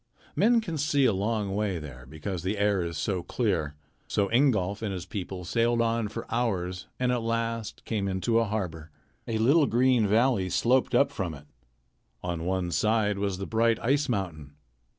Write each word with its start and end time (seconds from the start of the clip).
Men 0.35 0.61
can 0.61 0.79
see 0.79 1.05
a 1.05 1.13
long 1.13 1.53
way 1.53 1.77
there 1.77 2.07
because 2.09 2.41
the 2.41 2.57
air 2.57 2.81
is 2.81 2.97
so 2.97 3.21
clear. 3.21 3.75
So 4.07 4.29
Ingolf 4.29 4.81
and 4.81 4.91
his 4.91 5.05
people 5.05 5.45
sailed 5.45 5.79
on 5.79 6.07
for 6.07 6.25
hours 6.33 6.87
and 6.99 7.11
at 7.11 7.21
last 7.21 7.85
came 7.85 8.07
into 8.07 8.39
a 8.39 8.45
harbor. 8.45 8.89
A 9.27 9.37
little 9.37 9.67
green 9.67 10.07
valley 10.07 10.49
sloped 10.49 10.95
up 10.95 11.11
from 11.11 11.35
it. 11.35 11.45
On 12.23 12.45
one 12.45 12.71
side 12.71 13.19
was 13.19 13.37
the 13.37 13.45
bright 13.45 13.77
ice 13.77 14.09
mountain. 14.09 14.55